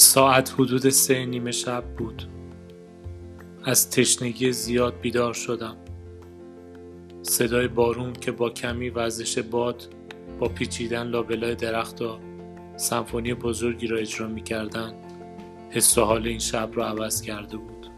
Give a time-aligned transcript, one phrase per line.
[0.00, 2.28] ساعت حدود سه نیمه شب بود.
[3.64, 5.76] از تشنگی زیاد بیدار شدم.
[7.22, 9.94] صدای بارون که با کمی وزش باد
[10.38, 12.20] با پیچیدن لابلای درختها
[12.76, 14.94] سمفونی بزرگی را اجرا می کردن
[15.70, 17.90] حس و حال این شب را عوض کرده بود.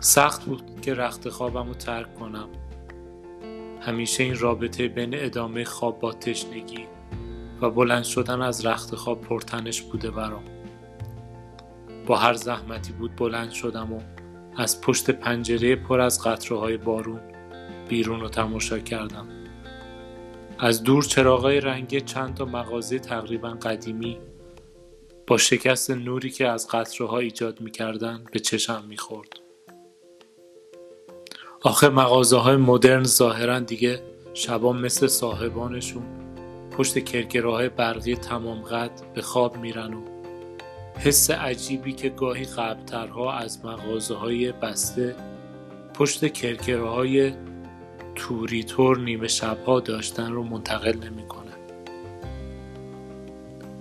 [0.00, 2.48] سخت بود که رخت خوابم رو ترک کنم.
[3.80, 6.86] همیشه این رابطه بین ادامه خواب با تشنگی
[7.62, 10.44] و بلند شدن از رخت خواب پرتنش بوده برام.
[12.06, 14.00] با هر زحمتی بود بلند شدم و
[14.56, 17.20] از پشت پنجره پر از قطره های بارون
[17.88, 19.28] بیرون رو تماشا کردم.
[20.58, 24.18] از دور چراغای رنگی چند تا مغازه تقریبا قدیمی
[25.26, 29.28] با شکست نوری که از قطره ها ایجاد می‌کردن به چشم می‌خورد.
[31.62, 34.02] آخه مغازه های مدرن ظاهرا دیگه
[34.34, 36.21] شبا مثل صاحبانشون
[36.76, 40.02] پشت کرکراهای برقی تمام قد به خواب میرن و
[40.98, 45.16] حس عجیبی که گاهی قبلترها از مغازه های بسته
[45.94, 47.32] پشت کرکراهای
[48.14, 51.52] توریتور نیمه شبها داشتن رو منتقل نمی‌کنه.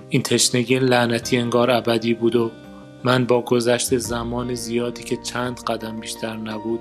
[0.10, 2.52] این تشنگی لعنتی انگار ابدی بود و
[3.04, 6.80] من با گذشت زمان زیادی که چند قدم بیشتر نبود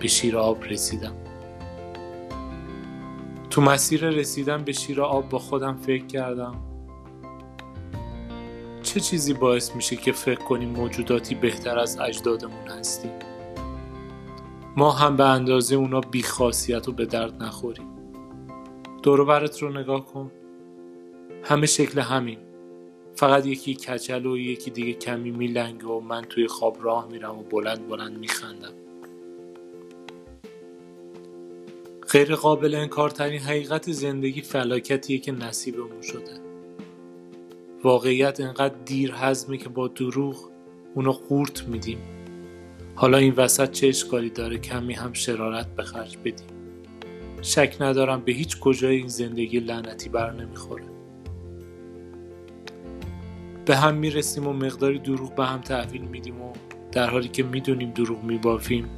[0.00, 1.23] به شیر آب رسیدم
[3.54, 6.54] تو مسیر رسیدن به شیر آب با خودم فکر کردم.
[8.82, 13.12] چه چیزی باعث میشه که فکر کنیم موجوداتی بهتر از اجدادمون هستیم؟
[14.76, 17.88] ما هم به اندازه اونا بیخاصیت و به درد نخوریم.
[19.04, 20.30] برت رو نگاه کن.
[21.42, 22.38] همه شکل همین.
[23.16, 27.42] فقط یکی کچل و یکی دیگه کمی میلنگه و من توی خواب راه میرم و
[27.42, 28.83] بلند بلند میخندم.
[32.14, 36.40] غیر قابل انکارترین حقیقت زندگی فلاکتیه که نصیبمون شده.
[37.84, 40.50] واقعیت انقدر دیر هضمه که با دروغ
[40.94, 41.98] اونو قورت میدیم.
[42.94, 46.46] حالا این وسط چه اشکالی داره کمی هم شرارت به خرج بدیم.
[47.42, 50.84] شک ندارم به هیچ کجای این زندگی لعنتی بر نمی‌خوره.
[53.66, 56.52] به هم می‌رسیم و مقداری دروغ به هم تحویل میدیم و
[56.92, 58.90] در حالی که می‌دونیم دروغ میبافیم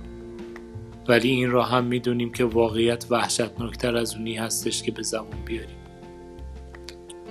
[1.08, 5.76] ولی این را هم می‌دونیم که واقعیت وحشتناکتر از اونی هستش که به زبان بیاریم.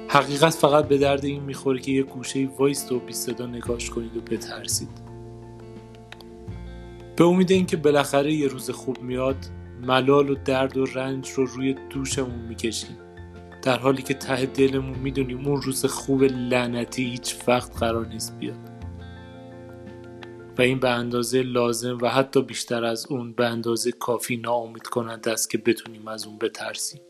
[0.09, 4.17] حقیقت فقط به درد این می‌خوره که یه گوشه وایست و بی صدا نگاش کنید
[4.17, 4.89] و بترسید.
[7.15, 9.45] به امید اینکه بالاخره یه روز خوب میاد
[9.81, 12.97] ملال و درد و رنج رو روی دوشمون می‌کشیم.
[13.63, 18.74] در حالی که ته دلمون می‌دونیم اون روز خوب لعنتی هیچ وقت قرار نیست بیاد.
[20.57, 25.27] و این به اندازه لازم و حتی بیشتر از اون به اندازه کافی ناامید کنند
[25.27, 27.01] است که بتونیم از اون بترسیم.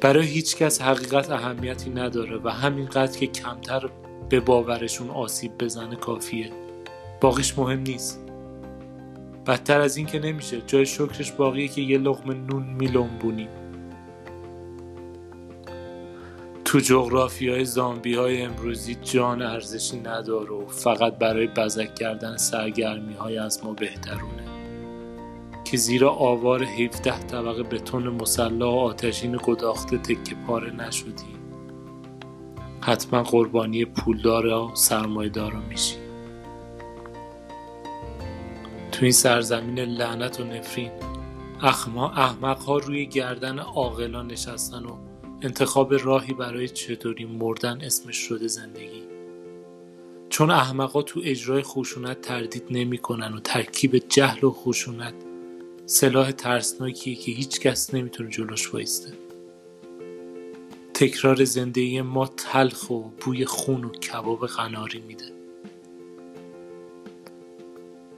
[0.00, 3.90] برای هیچ کس حقیقت اهمیتی نداره و همینقدر که کمتر
[4.28, 6.52] به باورشون آسیب بزنه کافیه.
[7.20, 8.24] باقیش مهم نیست.
[9.46, 10.62] بدتر از این که نمیشه.
[10.66, 13.48] جای شکرش باقیه که یه لغم نون میلنبونیم.
[16.68, 23.38] تو های زامبی های امروزی جان ارزشی نداره و فقط برای بزک کردن سرگرمی های
[23.38, 24.44] از ما بهترونه.
[25.64, 31.36] که زیرا آوار 17 طبقه بتون مسلح و آتشین گداخته تکه پاره نشدی.
[32.80, 35.96] حتما قربانی پولدار و سرمایدار میشی.
[38.92, 40.90] تو این سرزمین لعنت و نفرین
[42.16, 45.07] احمق ها روی گردن عاقلان نشستن و
[45.42, 49.02] انتخاب راهی برای چطوری مردن اسمش شده زندگی.
[50.28, 55.14] چون احمقا تو اجرای خشونت تردید نمی‌کنن و ترکیب جهل و خشونت
[55.86, 59.12] سلاح ترسناکیه که هیچ کس نمی‌تونه جلوش وایسته.
[60.94, 65.32] تکرار زندگی ما تلخ و بوی خون و کباب قناری میده.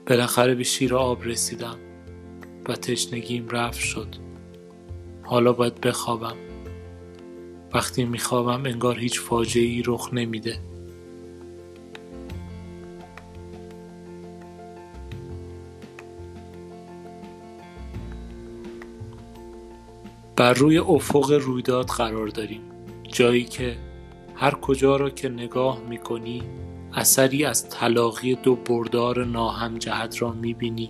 [0.07, 1.77] بالاخره به شیر آب رسیدم
[2.69, 4.15] و تشنگیم رفت شد.
[5.23, 6.50] حالا باید بخوابم.
[7.73, 10.57] وقتی میخوابم انگار هیچ فاجعه ای رخ نمیده.
[20.35, 22.61] بر روی افق رویداد قرار داریم.
[23.07, 23.77] جایی که
[24.35, 26.43] هر کجا را که نگاه می‌کنی
[26.93, 30.89] اثری از تلاقی دو بردار ناهم جهت را می‌بینی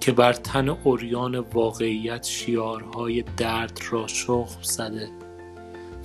[0.00, 5.21] که بر تن اوریان واقعیت شیارهای درد را شخم زده.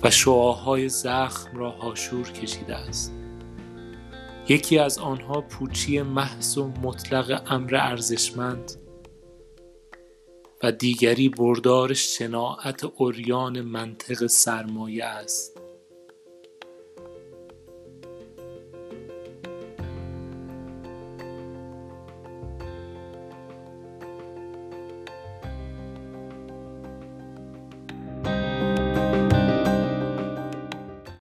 [0.02, 3.14] و شعاهای زخم را هاشور کشیده است.
[4.48, 8.72] یکی از آنها پوچی محض و مطلق امر ارزشمند
[10.62, 15.57] و دیگری بردار شناعت اوریان منطق سرمایه است.